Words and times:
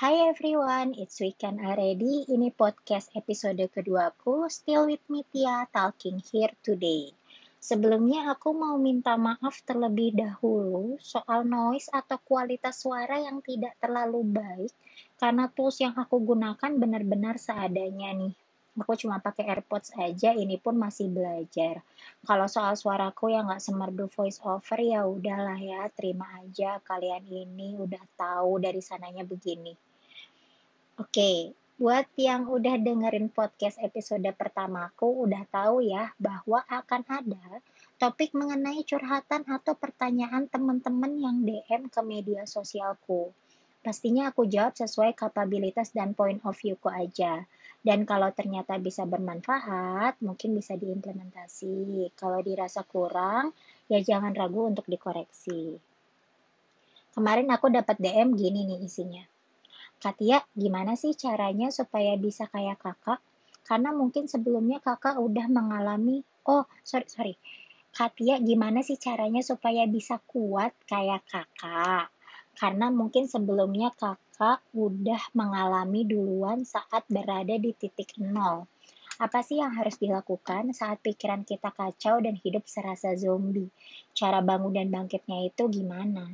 Hi 0.00 0.32
everyone, 0.32 0.96
it's 0.96 1.20
Weekend 1.20 1.60
already. 1.60 2.24
Ini 2.24 2.56
podcast 2.56 3.12
episode 3.12 3.60
keduaku, 3.68 4.48
Still 4.48 4.88
with 4.88 5.04
me 5.12 5.28
Tia, 5.28 5.68
talking 5.68 6.24
here 6.24 6.56
today. 6.64 7.12
Sebelumnya 7.60 8.32
aku 8.32 8.56
mau 8.56 8.80
minta 8.80 9.20
maaf 9.20 9.60
terlebih 9.60 10.16
dahulu 10.16 10.96
soal 11.04 11.44
noise 11.44 11.92
atau 11.92 12.16
kualitas 12.16 12.80
suara 12.80 13.20
yang 13.20 13.44
tidak 13.44 13.76
terlalu 13.76 14.24
baik 14.24 14.72
karena 15.20 15.52
tools 15.52 15.76
yang 15.84 15.92
aku 15.92 16.16
gunakan 16.24 16.72
benar-benar 16.80 17.36
seadanya 17.36 18.16
nih. 18.16 18.32
Aku 18.80 18.96
cuma 18.96 19.20
pakai 19.20 19.44
AirPods 19.44 19.92
aja, 20.00 20.32
ini 20.32 20.56
pun 20.56 20.72
masih 20.80 21.12
belajar. 21.12 21.84
Kalau 22.24 22.48
soal 22.48 22.72
suaraku 22.80 23.28
yang 23.28 23.52
nggak 23.52 23.60
semerdu 23.60 24.08
voice 24.08 24.40
over 24.40 24.80
ya 24.80 25.04
udahlah 25.04 25.60
ya, 25.60 25.84
terima 25.92 26.24
aja 26.40 26.80
kalian 26.80 27.28
ini 27.28 27.76
udah 27.76 28.00
tahu 28.16 28.56
dari 28.56 28.80
sananya 28.80 29.20
begini. 29.28 29.76
Oke, 30.96 31.52
buat 31.80 32.08
yang 32.16 32.44
udah 32.44 32.76
dengerin 32.76 33.32
podcast 33.32 33.80
episode 33.80 34.28
pertamaku 34.36 35.24
udah 35.24 35.48
tahu 35.48 35.80
ya 35.80 36.12
bahwa 36.20 36.60
akan 36.68 37.04
ada 37.08 37.64
topik 37.96 38.36
mengenai 38.36 38.84
curhatan 38.84 39.48
atau 39.48 39.76
pertanyaan 39.76 40.44
teman-teman 40.48 41.16
yang 41.16 41.36
DM 41.40 41.88
ke 41.88 42.00
media 42.04 42.44
sosialku. 42.44 43.32
Pastinya 43.80 44.28
aku 44.28 44.44
jawab 44.44 44.76
sesuai 44.76 45.16
kapabilitas 45.16 45.96
dan 45.96 46.12
point 46.12 46.44
of 46.44 46.52
view-ku 46.52 46.92
aja. 46.92 47.48
Dan 47.80 48.04
kalau 48.04 48.28
ternyata 48.36 48.76
bisa 48.76 49.08
bermanfaat, 49.08 50.20
mungkin 50.20 50.52
bisa 50.52 50.76
diimplementasi. 50.76 52.12
Kalau 52.12 52.44
dirasa 52.44 52.84
kurang, 52.84 53.56
ya 53.88 54.04
jangan 54.04 54.36
ragu 54.36 54.68
untuk 54.68 54.84
dikoreksi. 54.84 55.80
Kemarin 57.10 57.48
aku 57.48 57.72
dapat 57.72 57.96
DM 57.96 58.36
gini 58.36 58.68
nih 58.68 58.84
isinya. 58.84 59.24
Katia, 60.00 60.44
gimana 60.52 60.96
sih 60.96 61.16
caranya 61.16 61.72
supaya 61.72 62.16
bisa 62.20 62.48
kayak 62.48 62.80
kakak? 62.80 63.20
Karena 63.64 63.92
mungkin 63.92 64.28
sebelumnya 64.28 64.80
kakak 64.80 65.16
udah 65.16 65.48
mengalami, 65.48 66.24
oh 66.48 66.64
sorry, 66.84 67.08
sorry. 67.08 67.34
Katia, 67.90 68.38
gimana 68.38 68.84
sih 68.86 69.00
caranya 69.00 69.42
supaya 69.42 69.88
bisa 69.90 70.22
kuat 70.28 70.76
kayak 70.86 71.26
kakak? 71.26 72.12
Karena 72.54 72.92
mungkin 72.92 73.26
sebelumnya 73.26 73.90
kakak 73.96 74.29
kakak 74.40 74.64
udah 74.72 75.20
mengalami 75.36 76.00
duluan 76.08 76.64
saat 76.64 77.04
berada 77.12 77.60
di 77.60 77.76
titik 77.76 78.16
nol. 78.16 78.64
Apa 79.20 79.44
sih 79.44 79.60
yang 79.60 79.76
harus 79.76 80.00
dilakukan 80.00 80.72
saat 80.72 80.96
pikiran 81.04 81.44
kita 81.44 81.68
kacau 81.68 82.24
dan 82.24 82.40
hidup 82.40 82.64
serasa 82.64 83.12
zombie? 83.20 83.68
Cara 84.16 84.40
bangun 84.40 84.72
dan 84.72 84.88
bangkitnya 84.88 85.44
itu 85.44 85.68
gimana? 85.68 86.24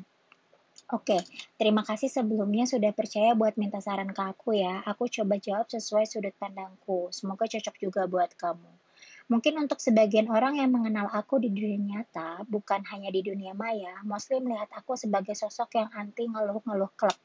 Oke, 0.94 1.18
terima 1.58 1.82
kasih 1.82 2.06
sebelumnya 2.06 2.70
sudah 2.70 2.94
percaya 2.94 3.34
buat 3.34 3.58
minta 3.58 3.82
saran 3.82 4.14
ke 4.14 4.22
aku 4.22 4.54
ya. 4.54 4.86
Aku 4.86 5.10
coba 5.10 5.42
jawab 5.42 5.66
sesuai 5.66 6.06
sudut 6.06 6.34
pandangku. 6.38 7.10
Semoga 7.10 7.50
cocok 7.50 7.74
juga 7.74 8.06
buat 8.06 8.30
kamu. 8.38 8.70
Mungkin 9.26 9.58
untuk 9.58 9.82
sebagian 9.82 10.30
orang 10.30 10.62
yang 10.62 10.70
mengenal 10.70 11.10
aku 11.10 11.42
di 11.42 11.50
dunia 11.50 11.98
nyata, 11.98 12.46
bukan 12.46 12.86
hanya 12.86 13.10
di 13.10 13.26
dunia 13.26 13.50
maya, 13.58 13.98
mostly 14.06 14.38
melihat 14.38 14.70
aku 14.70 14.94
sebagai 14.94 15.34
sosok 15.34 15.74
yang 15.82 15.90
anti 15.90 16.30
ngeluh-ngeluh 16.30 16.94
klub. 16.94 17.18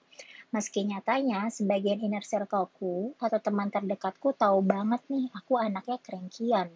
Meski 0.52 0.84
nyatanya 0.84 1.48
sebagian 1.48 2.04
inner 2.04 2.28
circleku 2.28 3.16
atau 3.16 3.40
teman 3.40 3.72
terdekatku 3.72 4.36
tahu 4.36 4.60
banget 4.60 5.00
nih 5.08 5.32
aku 5.32 5.56
anaknya 5.56 5.96
kerengkian. 6.04 6.68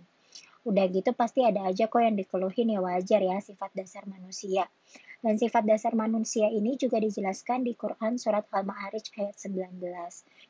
Udah 0.64 0.88
gitu 0.88 1.12
pasti 1.12 1.44
ada 1.44 1.67
aja 1.67 1.92
kok 1.92 2.00
yang 2.00 2.16
dikeluhin 2.16 2.72
ya 2.72 2.80
wajar 2.80 3.20
ya 3.20 3.38
sifat 3.44 3.76
dasar 3.76 4.08
manusia. 4.08 4.72
Dan 5.20 5.36
sifat 5.36 5.67
dasar 5.67 5.92
manusia 5.92 6.48
ini 6.48 6.80
juga 6.80 7.04
dijelaskan 7.04 7.67
di 7.67 7.76
Quran 7.76 8.16
surat 8.16 8.48
Al-Ma'arij 8.48 9.12
ayat 9.20 9.36
19. 9.44 9.84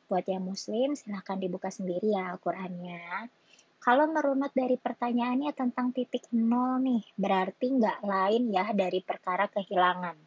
Buat 0.06 0.24
yang 0.30 0.46
muslim 0.46 0.94
silahkan 0.94 1.42
dibuka 1.42 1.66
sendiri 1.66 2.14
ya 2.14 2.30
Al-Qurannya. 2.30 3.26
Kalau 3.82 4.06
merunut 4.06 4.54
dari 4.54 4.78
pertanyaannya 4.78 5.50
tentang 5.50 5.90
titik 5.90 6.30
nol 6.30 6.78
nih, 6.78 7.02
berarti 7.18 7.74
nggak 7.74 7.98
lain 8.06 8.54
ya 8.54 8.70
dari 8.70 9.02
perkara 9.02 9.50
kehilangan. 9.50 10.25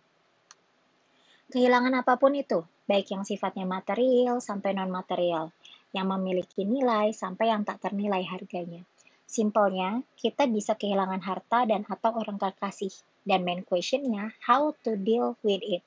Kehilangan 1.49 2.05
apa 2.05 2.13
pun 2.21 2.37
itu, 2.37 2.61
baik 2.85 3.09
yang 3.09 3.25
sifatnya 3.25 3.65
material 3.65 4.37
sampai 4.37 4.77
non-material, 4.77 5.49
yang 5.97 6.05
memiliki 6.05 6.61
nilai 6.61 7.09
sampai 7.09 7.49
yang 7.49 7.65
tak 7.65 7.81
ternilai 7.81 8.21
harganya. 8.21 8.85
Simpelnya, 9.25 10.05
kita 10.13 10.45
bisa 10.45 10.77
kehilangan 10.77 11.25
harta 11.25 11.65
dan 11.65 11.89
atau 11.89 12.21
orang 12.21 12.37
kekasih. 12.37 12.93
Dan 13.25 13.49
main 13.49 13.65
questionnya, 13.65 14.29
how 14.45 14.77
to 14.85 14.93
deal 14.93 15.41
with 15.41 15.65
it. 15.65 15.81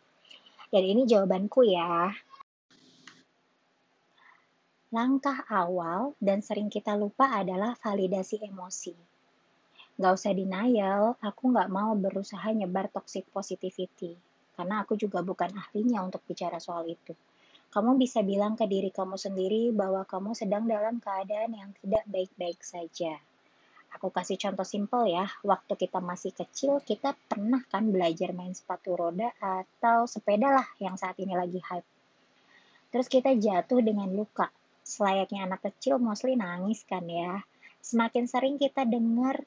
Dan 0.74 0.82
ini 0.82 1.06
jawabanku 1.06 1.62
ya. 1.62 2.10
Langkah 4.90 5.46
awal 5.46 6.18
dan 6.18 6.42
sering 6.42 6.74
kita 6.74 6.98
lupa 6.98 7.38
adalah 7.38 7.78
validasi 7.78 8.42
emosi. 8.42 8.98
Gak 9.94 10.10
usah 10.10 10.34
denial, 10.34 11.14
aku 11.22 11.54
gak 11.54 11.70
mau 11.70 11.94
berusaha 11.94 12.50
nyebar 12.50 12.90
toxic 12.90 13.30
positivity 13.30 14.18
karena 14.54 14.84
aku 14.84 14.96
juga 14.98 15.24
bukan 15.24 15.52
ahlinya 15.52 16.04
untuk 16.04 16.22
bicara 16.24 16.60
soal 16.60 16.88
itu. 16.88 17.12
Kamu 17.72 17.96
bisa 17.96 18.20
bilang 18.20 18.52
ke 18.52 18.68
diri 18.68 18.92
kamu 18.92 19.16
sendiri 19.16 19.72
bahwa 19.72 20.04
kamu 20.04 20.36
sedang 20.36 20.68
dalam 20.68 21.00
keadaan 21.00 21.56
yang 21.56 21.70
tidak 21.80 22.04
baik-baik 22.04 22.60
saja. 22.60 23.16
Aku 23.96 24.08
kasih 24.08 24.40
contoh 24.40 24.64
simpel 24.64 25.08
ya, 25.08 25.28
waktu 25.44 25.76
kita 25.76 26.00
masih 26.00 26.32
kecil, 26.32 26.80
kita 26.84 27.12
pernah 27.28 27.60
kan 27.68 27.88
belajar 27.92 28.32
main 28.32 28.52
sepatu 28.56 28.96
roda 28.96 29.32
atau 29.36 30.08
sepeda 30.08 30.48
lah 30.48 30.68
yang 30.80 30.96
saat 30.96 31.16
ini 31.20 31.36
lagi 31.36 31.60
hype. 31.60 31.88
Terus 32.92 33.08
kita 33.08 33.32
jatuh 33.36 33.80
dengan 33.80 34.12
luka. 34.12 34.52
Selayaknya 34.84 35.48
anak 35.48 35.64
kecil 35.64 35.96
mostly 35.96 36.36
nangis 36.36 36.84
kan 36.84 37.08
ya. 37.08 37.40
Semakin 37.80 38.28
sering 38.28 38.56
kita 38.60 38.84
dengar 38.84 39.40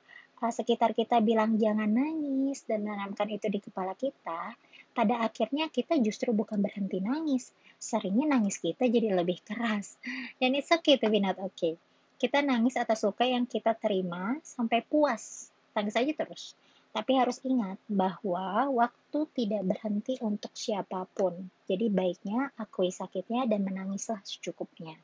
sekitar 0.49 0.97
kita 0.97 1.21
bilang 1.21 1.55
jangan 1.61 1.87
nangis 1.87 2.65
dan 2.65 2.83
menanamkan 2.83 3.29
itu 3.29 3.47
di 3.47 3.61
kepala 3.61 3.93
kita, 3.93 4.57
pada 4.95 5.21
akhirnya 5.21 5.67
kita 5.67 5.99
justru 5.99 6.31
bukan 6.31 6.63
berhenti 6.63 7.03
nangis, 7.03 7.53
seringnya 7.77 8.37
nangis 8.37 8.57
kita 8.59 8.87
jadi 8.87 9.13
lebih 9.13 9.43
keras. 9.43 9.99
Dan 10.39 10.55
it's 10.55 10.71
okay 10.71 10.95
to 10.95 11.07
be 11.07 11.19
not 11.19 11.35
okay. 11.39 11.75
Kita 12.15 12.39
nangis 12.39 12.79
atas 12.79 13.03
luka 13.03 13.27
yang 13.27 13.43
kita 13.43 13.75
terima 13.75 14.39
sampai 14.39 14.81
puas, 14.87 15.51
tangis 15.75 15.99
aja 15.99 16.11
terus. 16.15 16.55
Tapi 16.95 17.11
harus 17.19 17.43
ingat 17.43 17.75
bahwa 17.91 18.71
waktu 18.71 19.19
tidak 19.35 19.67
berhenti 19.67 20.15
untuk 20.23 20.55
siapa 20.55 21.03
pun. 21.11 21.51
Jadi 21.67 21.91
baiknya 21.91 22.55
akui 22.55 22.87
sakitnya 22.87 23.43
dan 23.51 23.67
menangislah 23.67 24.23
secukupnya. 24.23 24.95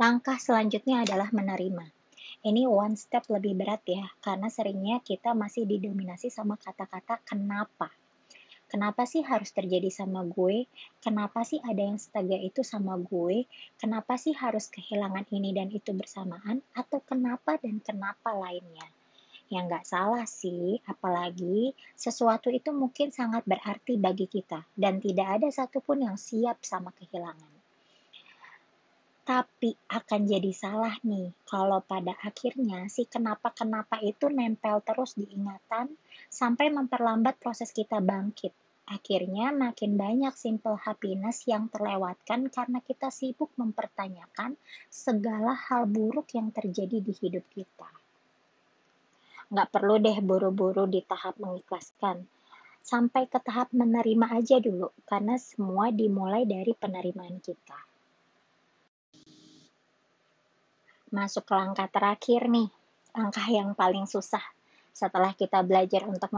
Langkah 0.00 0.40
selanjutnya 0.40 1.04
adalah 1.04 1.28
menerima. 1.28 1.95
Ini 2.46 2.62
one 2.70 2.94
step 2.94 3.26
lebih 3.26 3.58
berat 3.58 3.82
ya, 3.90 4.06
karena 4.22 4.46
seringnya 4.46 5.02
kita 5.02 5.34
masih 5.34 5.66
didominasi 5.66 6.30
sama 6.30 6.54
kata-kata 6.54 7.18
kenapa 7.26 7.90
Kenapa 8.66 9.06
sih 9.06 9.22
harus 9.22 9.54
terjadi 9.54 9.94
sama 9.94 10.26
gue? 10.26 10.66
Kenapa 10.98 11.46
sih 11.46 11.62
ada 11.62 11.78
yang 11.78 12.02
setega 12.02 12.34
itu 12.34 12.66
sama 12.66 12.98
gue? 12.98 13.46
Kenapa 13.78 14.18
sih 14.18 14.34
harus 14.34 14.66
kehilangan 14.66 15.22
ini 15.30 15.54
dan 15.54 15.70
itu 15.70 15.94
bersamaan? 15.94 16.66
Atau 16.74 16.98
kenapa 17.06 17.62
dan 17.62 17.78
kenapa 17.78 18.34
lainnya? 18.34 18.90
Yang 19.46 19.64
nggak 19.70 19.86
salah 19.86 20.26
sih, 20.26 20.82
apalagi 20.90 21.78
sesuatu 21.94 22.50
itu 22.50 22.74
mungkin 22.74 23.14
sangat 23.14 23.46
berarti 23.46 24.02
bagi 24.02 24.26
kita 24.26 24.66
dan 24.74 24.98
tidak 24.98 25.38
ada 25.38 25.48
satupun 25.54 26.02
yang 26.02 26.18
siap 26.18 26.58
sama 26.66 26.90
kehilangan. 26.90 27.55
Tapi 29.26 29.74
akan 29.90 30.20
jadi 30.30 30.54
salah 30.54 30.94
nih 31.02 31.34
kalau 31.50 31.82
pada 31.82 32.14
akhirnya 32.22 32.86
si 32.86 33.10
kenapa-kenapa 33.10 33.98
itu 33.98 34.30
nempel 34.30 34.78
terus 34.86 35.18
di 35.18 35.26
ingatan 35.34 35.98
sampai 36.30 36.70
memperlambat 36.70 37.34
proses 37.42 37.74
kita 37.74 37.98
bangkit. 37.98 38.54
Akhirnya 38.86 39.50
makin 39.50 39.98
banyak 39.98 40.30
simple 40.38 40.78
happiness 40.78 41.42
yang 41.50 41.66
terlewatkan 41.66 42.46
karena 42.54 42.78
kita 42.78 43.10
sibuk 43.10 43.50
mempertanyakan 43.58 44.54
segala 44.86 45.58
hal 45.58 45.90
buruk 45.90 46.30
yang 46.38 46.54
terjadi 46.54 47.02
di 47.02 47.10
hidup 47.10 47.42
kita. 47.50 47.90
Nggak 49.50 49.74
perlu 49.74 49.98
deh 49.98 50.22
buru-buru 50.22 50.86
di 50.86 51.02
tahap 51.02 51.34
mengikhlaskan. 51.42 52.30
Sampai 52.78 53.26
ke 53.26 53.42
tahap 53.42 53.74
menerima 53.74 54.38
aja 54.38 54.62
dulu, 54.62 54.94
karena 55.02 55.34
semua 55.34 55.90
dimulai 55.90 56.46
dari 56.46 56.70
penerimaan 56.70 57.42
kita. 57.42 57.95
Masuk 61.16 61.48
ke 61.48 61.56
langkah 61.56 61.88
terakhir 61.88 62.44
nih, 62.44 62.68
langkah 63.16 63.48
yang 63.48 63.72
paling 63.72 64.04
susah, 64.04 64.44
setelah 64.92 65.32
kita 65.32 65.64
belajar 65.64 66.04
untuk 66.04 66.28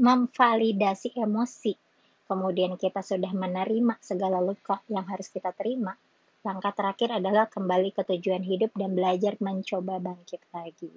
memvalidasi 0.00 1.12
emosi, 1.12 1.76
kemudian 2.24 2.80
kita 2.80 3.04
sudah 3.04 3.28
menerima 3.36 4.00
segala 4.00 4.40
luka 4.40 4.80
yang 4.88 5.04
harus 5.04 5.28
kita 5.28 5.52
terima, 5.52 5.92
langkah 6.40 6.72
terakhir 6.72 7.20
adalah 7.20 7.52
kembali 7.52 7.92
ke 7.92 8.00
tujuan 8.08 8.40
hidup 8.48 8.72
dan 8.72 8.96
belajar 8.96 9.36
mencoba 9.44 10.00
bangkit 10.00 10.40
lagi. 10.56 10.88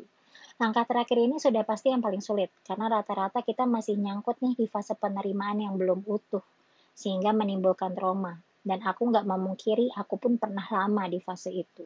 Langkah 0.56 0.88
terakhir 0.88 1.20
ini 1.20 1.36
sudah 1.36 1.68
pasti 1.68 1.92
yang 1.92 2.00
paling 2.00 2.24
sulit, 2.24 2.48
karena 2.64 2.88
rata-rata 2.96 3.44
kita 3.44 3.68
masih 3.68 4.00
nyangkut 4.00 4.40
nih 4.40 4.56
di 4.56 4.72
fase 4.72 4.96
penerimaan 4.96 5.60
yang 5.60 5.76
belum 5.76 6.08
utuh, 6.08 6.48
sehingga 6.96 7.36
menimbulkan 7.36 7.92
trauma. 7.92 8.40
Dan 8.64 8.80
aku 8.88 9.12
nggak 9.12 9.28
memungkiri, 9.28 9.92
aku 10.00 10.16
pun 10.16 10.40
pernah 10.40 10.64
lama 10.72 11.12
di 11.12 11.20
fase 11.20 11.52
itu. 11.52 11.84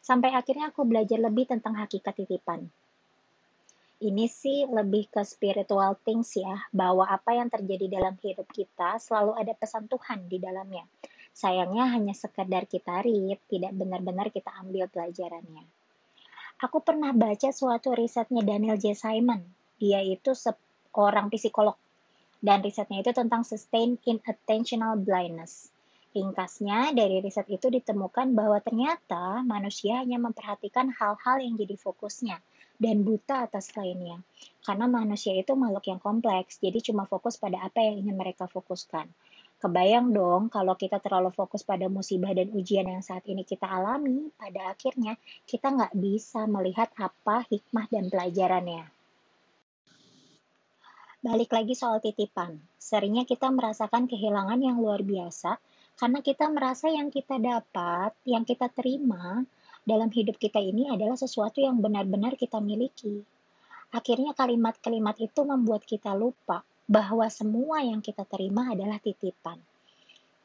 Sampai 0.00 0.32
akhirnya 0.32 0.72
aku 0.72 0.88
belajar 0.88 1.20
lebih 1.20 1.48
tentang 1.48 1.76
hakikat 1.76 2.16
titipan. 2.16 2.66
Ini 4.00 4.32
sih 4.32 4.64
lebih 4.64 5.12
ke 5.12 5.20
spiritual 5.28 5.92
things 6.00 6.32
ya, 6.32 6.56
bahwa 6.72 7.04
apa 7.04 7.36
yang 7.36 7.52
terjadi 7.52 8.00
dalam 8.00 8.16
hidup 8.24 8.48
kita 8.48 8.96
selalu 8.96 9.36
ada 9.36 9.52
pesan 9.52 9.92
Tuhan 9.92 10.24
di 10.24 10.40
dalamnya. 10.40 10.88
Sayangnya 11.36 11.92
hanya 11.92 12.16
sekedar 12.16 12.64
kita 12.64 13.04
read, 13.04 13.36
tidak 13.52 13.76
benar-benar 13.76 14.32
kita 14.32 14.48
ambil 14.56 14.88
pelajarannya. 14.88 15.68
Aku 16.60 16.84
pernah 16.84 17.12
baca 17.12 17.52
suatu 17.52 17.96
risetnya 17.96 18.40
Daniel 18.44 18.76
J. 18.76 18.92
Simon. 18.92 19.40
Dia 19.80 20.00
itu 20.04 20.36
seorang 20.36 21.32
psikolog. 21.32 21.76
Dan 22.40 22.64
risetnya 22.64 23.04
itu 23.04 23.12
tentang 23.12 23.44
sustained 23.44 24.00
inattentional 24.08 24.96
blindness. 24.96 25.68
Ringkasnya, 26.10 26.90
dari 26.90 27.22
riset 27.22 27.46
itu 27.46 27.70
ditemukan 27.70 28.34
bahwa 28.34 28.58
ternyata 28.58 29.46
manusia 29.46 30.02
hanya 30.02 30.18
memperhatikan 30.18 30.90
hal-hal 30.90 31.38
yang 31.38 31.54
jadi 31.54 31.78
fokusnya 31.78 32.42
dan 32.82 33.06
buta 33.06 33.46
atas 33.46 33.70
lainnya. 33.78 34.18
Karena 34.66 34.90
manusia 34.90 35.38
itu 35.38 35.54
makhluk 35.54 35.86
yang 35.86 36.02
kompleks, 36.02 36.58
jadi 36.58 36.82
cuma 36.82 37.06
fokus 37.06 37.38
pada 37.38 37.62
apa 37.62 37.78
yang 37.86 38.02
ingin 38.02 38.18
mereka 38.18 38.50
fokuskan. 38.50 39.06
Kebayang 39.62 40.10
dong 40.10 40.50
kalau 40.50 40.74
kita 40.74 40.98
terlalu 40.98 41.30
fokus 41.30 41.62
pada 41.62 41.86
musibah 41.86 42.34
dan 42.34 42.48
ujian 42.58 42.90
yang 42.90 43.06
saat 43.06 43.22
ini 43.30 43.46
kita 43.46 43.70
alami, 43.70 44.34
pada 44.34 44.74
akhirnya 44.74 45.14
kita 45.46 45.70
nggak 45.70 45.94
bisa 45.94 46.48
melihat 46.50 46.90
apa 46.98 47.46
hikmah 47.54 47.86
dan 47.86 48.10
pelajarannya. 48.10 48.82
Balik 51.20 51.52
lagi 51.52 51.76
soal 51.76 52.00
titipan. 52.00 52.56
Seringnya 52.80 53.28
kita 53.28 53.52
merasakan 53.52 54.08
kehilangan 54.08 54.56
yang 54.64 54.80
luar 54.80 55.04
biasa 55.04 55.60
karena 56.00 56.24
kita 56.24 56.48
merasa 56.48 56.88
yang 56.88 57.12
kita 57.12 57.36
dapat, 57.36 58.16
yang 58.24 58.48
kita 58.48 58.72
terima 58.72 59.44
dalam 59.84 60.08
hidup 60.08 60.40
kita 60.40 60.56
ini 60.56 60.88
adalah 60.88 61.12
sesuatu 61.12 61.60
yang 61.60 61.76
benar-benar 61.76 62.40
kita 62.40 62.56
miliki. 62.56 63.20
Akhirnya 63.92 64.32
kalimat-kalimat 64.32 65.20
itu 65.20 65.44
membuat 65.44 65.84
kita 65.84 66.16
lupa 66.16 66.64
bahwa 66.88 67.28
semua 67.28 67.84
yang 67.84 68.00
kita 68.00 68.24
terima 68.24 68.72
adalah 68.72 68.96
titipan. 68.96 69.60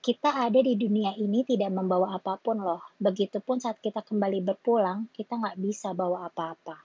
Kita 0.03 0.43
ada 0.43 0.59
di 0.59 0.75
dunia 0.75 1.15
ini 1.15 1.47
tidak 1.47 1.71
membawa 1.71 2.19
apa 2.19 2.35
pun 2.35 2.59
loh. 2.59 2.83
Begitupun 2.99 3.63
saat 3.63 3.79
kita 3.79 4.03
kembali 4.03 4.43
berpulang, 4.43 5.07
kita 5.15 5.39
nggak 5.39 5.55
bisa 5.55 5.95
bawa 5.95 6.27
apa-apa. 6.27 6.83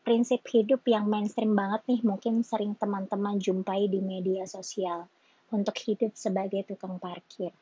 Prinsip 0.00 0.48
hidup 0.48 0.80
yang 0.88 1.04
mainstream 1.12 1.52
banget 1.52 1.84
nih 1.84 2.00
mungkin 2.00 2.40
sering 2.40 2.72
teman-teman 2.72 3.36
jumpai 3.36 3.84
di 3.84 4.00
media 4.00 4.48
sosial 4.48 5.04
untuk 5.52 5.76
hidup 5.76 6.16
sebagai 6.16 6.64
tukang 6.72 6.96
parkir. 6.96 7.52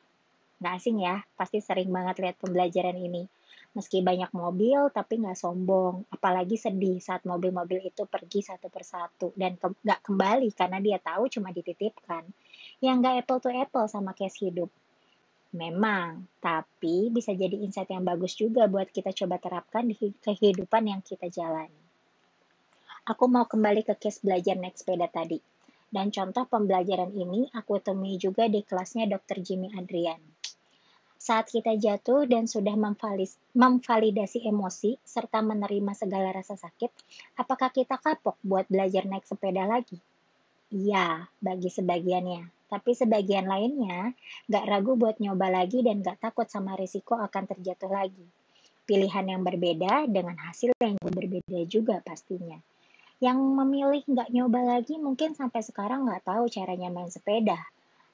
Nggak 0.57 0.73
asing 0.81 0.97
ya, 1.05 1.21
pasti 1.37 1.61
sering 1.61 1.93
banget 1.93 2.17
lihat 2.17 2.35
pembelajaran 2.41 2.97
ini. 2.97 3.29
Meski 3.77 4.01
banyak 4.01 4.33
mobil, 4.33 4.89
tapi 4.89 5.21
nggak 5.21 5.37
sombong. 5.37 6.09
Apalagi 6.09 6.57
sedih 6.57 6.97
saat 6.97 7.21
mobil-mobil 7.29 7.77
itu 7.85 8.09
pergi 8.09 8.41
satu 8.41 8.73
persatu 8.73 9.37
dan 9.37 9.53
ke 9.53 9.69
nggak 9.69 10.01
kembali 10.01 10.49
karena 10.57 10.81
dia 10.81 10.97
tahu 10.97 11.29
cuma 11.29 11.53
dititipkan. 11.53 12.25
Yang 12.81 12.95
nggak 13.01 13.15
apple 13.21 13.39
to 13.45 13.49
apple 13.53 13.85
sama 13.85 14.17
case 14.17 14.41
hidup. 14.41 14.73
Memang, 15.53 16.25
tapi 16.41 17.13
bisa 17.13 17.37
jadi 17.37 17.53
insight 17.53 17.93
yang 17.93 18.03
bagus 18.03 18.33
juga 18.33 18.65
buat 18.65 18.89
kita 18.89 19.13
coba 19.13 19.37
terapkan 19.37 19.85
di 19.85 19.95
kehidupan 19.95 20.89
yang 20.89 21.01
kita 21.05 21.29
jalani. 21.29 21.81
Aku 23.07 23.31
mau 23.31 23.47
kembali 23.47 23.87
ke 23.87 23.95
case 23.95 24.19
belajar 24.19 24.59
naik 24.59 24.75
sepeda 24.75 25.07
tadi. 25.07 25.39
Dan 25.87 26.11
contoh 26.11 26.43
pembelajaran 26.43 27.15
ini 27.15 27.47
aku 27.55 27.79
temui 27.79 28.19
juga 28.19 28.51
di 28.51 28.59
kelasnya 28.59 29.07
Dr. 29.07 29.39
Jimmy 29.39 29.71
Adrian. 29.71 30.36
Saat 31.17 31.49
kita 31.49 31.73
jatuh 31.73 32.29
dan 32.29 32.45
sudah 32.45 32.77
memvalidasi 33.57 34.45
emosi 34.45 35.01
serta 35.01 35.41
menerima 35.41 35.97
segala 35.97 36.29
rasa 36.29 36.53
sakit, 36.53 36.93
apakah 37.41 37.73
kita 37.73 37.97
kapok 37.97 38.37
buat 38.45 38.69
belajar 38.69 39.09
naik 39.09 39.25
sepeda 39.25 39.65
lagi? 39.65 39.97
Iya, 40.69 41.25
bagi 41.41 41.73
sebagiannya. 41.73 42.69
Tapi 42.69 42.91
sebagian 42.93 43.49
lainnya 43.49 44.13
gak 44.45 44.69
ragu 44.69 44.93
buat 44.93 45.17
nyoba 45.17 45.49
lagi 45.49 45.81
dan 45.81 46.05
gak 46.05 46.21
takut 46.21 46.45
sama 46.45 46.77
risiko 46.77 47.17
akan 47.17 47.43
terjatuh 47.49 47.89
lagi. 47.89 48.27
Pilihan 48.85 49.25
yang 49.25 49.41
berbeda 49.41 50.05
dengan 50.05 50.37
hasil 50.37 50.77
yang 50.77 51.01
berbeda 51.01 51.65
juga 51.65 51.97
pastinya. 52.05 52.61
Yang 53.17 53.39
memilih 53.41 54.03
gak 54.05 54.29
nyoba 54.29 54.77
lagi 54.77 55.01
mungkin 55.01 55.33
sampai 55.33 55.65
sekarang 55.65 56.05
gak 56.05 56.29
tahu 56.29 56.45
caranya 56.45 56.93
main 56.93 57.09
sepeda 57.09 57.57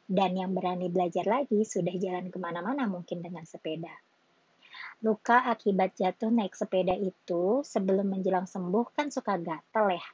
dan 0.08 0.36
yang 0.36 0.52
berani 0.52 0.92
belajar 0.92 1.24
lagi 1.24 1.64
sudah 1.64 1.96
jalan 1.96 2.28
ke 2.28 2.38
mana-mana 2.38 2.86
mungkin 2.86 3.24
dengan 3.24 3.48
sepeda. 3.48 3.92
Luka 5.04 5.52
akibat 5.52 6.00
jatuh 6.00 6.32
naik 6.32 6.56
sepeda 6.56 6.96
itu 6.96 7.60
sebelum 7.68 8.08
menjelang 8.08 8.48
sembuh 8.48 8.96
kan 8.96 9.12
suka 9.12 9.36
gatel 9.36 10.00
ya. 10.00 10.06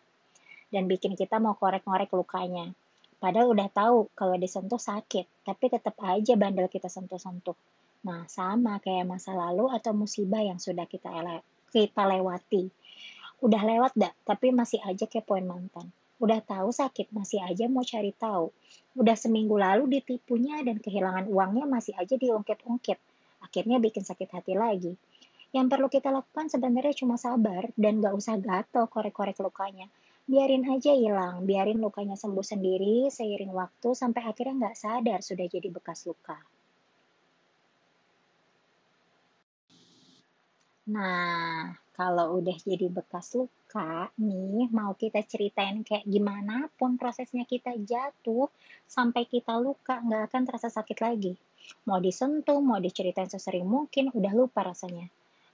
Dan 0.69 0.89
bikin 0.89 1.13
kita 1.13 1.37
mau 1.37 1.53
korek-korek 1.57 2.09
lukanya. 2.13 2.73
Padahal 3.21 3.53
udah 3.53 3.69
tahu 3.69 4.09
kalau 4.17 4.33
disentuh 4.39 4.81
sakit, 4.81 5.45
tapi 5.45 5.65
tetap 5.69 5.93
aja 6.01 6.33
bandel 6.39 6.71
kita 6.71 6.87
sentuh-sentuh. 6.87 7.53
Nah, 8.07 8.23
sama 8.31 8.79
kayak 8.79 9.05
masa 9.05 9.35
lalu 9.35 9.67
atau 9.75 9.91
musibah 9.91 10.39
yang 10.39 10.55
sudah 10.55 10.87
kita, 10.87 11.11
kita 11.69 12.03
lewati. 12.09 12.71
Udah 13.43 13.61
lewat 13.61 13.93
dah, 13.93 14.13
tapi 14.23 14.55
masih 14.55 14.79
aja 14.87 15.03
kepoin 15.03 15.43
mantan. 15.43 15.91
Udah 16.19 16.43
tahu 16.43 16.75
sakit, 16.75 17.15
masih 17.15 17.39
aja 17.39 17.71
mau 17.71 17.83
cari 17.87 18.11
tahu. 18.11 18.51
Udah 18.99 19.15
seminggu 19.15 19.55
lalu 19.55 19.87
ditipunya 19.87 20.59
dan 20.67 20.83
kehilangan 20.83 21.31
uangnya 21.31 21.63
masih 21.63 21.95
aja 21.95 22.19
diungkit-ungkit. 22.19 22.99
Akhirnya 23.39 23.79
bikin 23.79 24.03
sakit 24.03 24.27
hati 24.27 24.53
lagi. 24.59 24.99
Yang 25.55 25.67
perlu 25.71 25.87
kita 25.87 26.11
lakukan 26.11 26.51
sebenarnya 26.51 26.93
cuma 26.93 27.15
sabar 27.15 27.71
dan 27.79 28.03
gak 28.03 28.13
usah 28.13 28.35
gatel 28.35 28.85
korek-korek 28.91 29.39
lukanya. 29.39 29.87
Biarin 30.29 30.67
aja 30.67 30.93
hilang, 30.93 31.47
biarin 31.47 31.79
lukanya 31.79 32.13
sembuh 32.19 32.45
sendiri 32.45 33.07
seiring 33.09 33.49
waktu 33.55 33.95
sampai 33.95 34.27
akhirnya 34.27 34.69
gak 34.69 34.77
sadar 34.77 35.19
sudah 35.23 35.47
jadi 35.47 35.71
bekas 35.71 36.03
luka. 36.05 36.37
Nah, 40.89 41.73
kalau 41.95 42.43
udah 42.43 42.57
jadi 42.61 42.91
bekas 42.91 43.33
luka 43.39 43.58
nih, 44.17 44.65
mau 44.73 44.97
kita 44.97 45.21
ceritain 45.29 45.85
kayak 45.85 46.09
gimana 46.09 46.73
pun 46.73 46.97
prosesnya 46.97 47.45
kita 47.45 47.77
jatuh 47.77 48.49
sampai 48.89 49.29
kita 49.29 49.61
luka 49.61 50.01
nggak 50.01 50.33
akan 50.33 50.41
terasa 50.49 50.73
sakit 50.73 50.97
lagi. 50.97 51.37
Mau 51.85 52.01
disentuh, 52.01 52.57
mau 52.65 52.81
diceritain 52.81 53.29
sesering 53.29 53.69
mungkin, 53.69 54.09
udah 54.09 54.33
lupa 54.33 54.65
rasanya. 54.65 55.05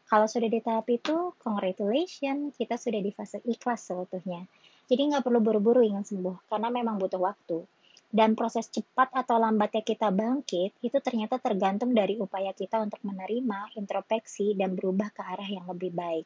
Kalau 0.07 0.31
sudah 0.31 0.48
di 0.48 0.63
tahap 0.63 0.88
itu, 0.88 1.36
congratulations, 1.43 2.55
kita 2.55 2.79
sudah 2.79 3.03
di 3.03 3.12
fase 3.12 3.43
ikhlas 3.43 3.84
seutuhnya. 3.84 4.48
Jadi 4.88 5.01
nggak 5.12 5.25
perlu 5.25 5.43
buru-buru 5.43 5.84
ingin 5.84 6.07
sembuh, 6.07 6.48
karena 6.48 6.72
memang 6.72 6.95
butuh 6.95 7.19
waktu. 7.19 7.67
Dan 8.15 8.31
proses 8.31 8.72
cepat 8.72 9.12
atau 9.12 9.36
lambatnya 9.36 9.84
kita 9.84 10.07
bangkit 10.07 10.79
itu 10.79 10.98
ternyata 11.03 11.36
tergantung 11.36 11.91
dari 11.91 12.15
upaya 12.15 12.55
kita 12.55 12.79
untuk 12.79 13.03
menerima, 13.03 13.75
introspeksi, 13.75 14.55
dan 14.55 14.72
berubah 14.72 15.12
ke 15.12 15.19
arah 15.19 15.50
yang 15.51 15.67
lebih 15.67 15.91
baik. 15.91 16.24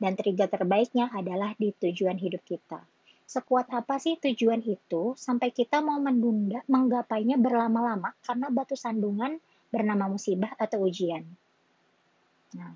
Dan 0.00 0.16
trigger 0.16 0.48
terbaiknya 0.48 1.12
adalah 1.12 1.52
di 1.60 1.76
tujuan 1.76 2.16
hidup 2.16 2.40
kita. 2.48 2.80
Sekuat 3.28 3.68
apa 3.70 4.00
sih 4.00 4.16
tujuan 4.16 4.64
itu 4.64 5.14
sampai 5.14 5.52
kita 5.52 5.84
mau 5.84 6.00
menunda 6.00 6.64
menggapainya 6.66 7.36
berlama-lama 7.36 8.16
karena 8.24 8.48
batu 8.48 8.74
sandungan 8.74 9.38
bernama 9.68 10.08
musibah 10.08 10.56
atau 10.56 10.88
ujian. 10.88 11.22
Nah, 12.56 12.74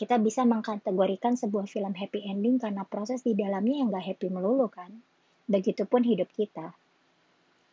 kita 0.00 0.16
bisa 0.16 0.46
mengkategorikan 0.48 1.36
sebuah 1.36 1.68
film 1.68 1.92
happy 1.92 2.24
ending 2.24 2.56
karena 2.56 2.86
proses 2.88 3.20
di 3.20 3.36
dalamnya 3.36 3.84
yang 3.84 3.92
gak 3.92 4.06
happy 4.16 4.32
melulu 4.32 4.72
kan. 4.72 4.88
Begitupun 5.50 6.06
hidup 6.06 6.32
kita 6.32 6.72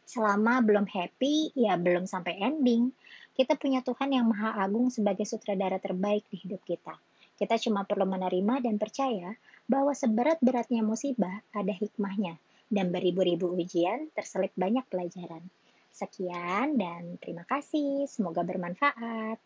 selama 0.08 0.63
belum 0.63 0.88
happy, 0.88 1.51
ya 1.54 1.75
belum 1.75 2.08
sampai 2.08 2.39
ending. 2.39 2.96
Kita 3.36 3.60
punya 3.60 3.84
Tuhan 3.84 4.16
yang 4.16 4.32
Maha 4.32 4.56
Agung 4.63 4.88
sebagai 4.88 5.27
sutradara 5.27 5.77
terbaik 5.77 6.25
di 6.32 6.39
hidup 6.39 6.63
kita. 6.63 6.96
Kita 7.38 7.56
cuma 7.62 7.86
perlu 7.86 8.10
menerima 8.10 8.65
dan 8.65 8.82
percaya 8.82 9.38
bahwa 9.70 9.94
seberat-beratnya 9.94 10.82
musibah 10.82 11.46
ada 11.53 11.70
hikmahnya, 11.70 12.41
dan 12.67 12.89
beribu-ribu 12.89 13.53
ujian 13.53 14.10
terselip 14.17 14.51
banyak 14.58 14.84
pelajaran. 14.89 15.46
Sekian 15.94 16.82
dan 16.82 17.22
terima 17.22 17.46
kasih, 17.46 18.10
semoga 18.10 18.41
bermanfaat. 18.41 19.38